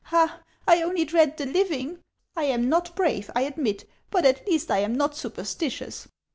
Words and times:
Ah, 0.11 0.39
I 0.67 0.81
only 0.81 1.05
dread 1.05 1.37
the 1.37 1.45
living! 1.45 1.99
I 2.35 2.45
am 2.45 2.67
not 2.69 2.95
brave, 2.95 3.29
I 3.35 3.41
admit; 3.43 3.85
but 4.09 4.25
at 4.25 4.47
least 4.47 4.71
I 4.71 4.79
am 4.79 4.95
not 4.95 5.11
supersti 5.11 5.67
tious. 5.67 6.07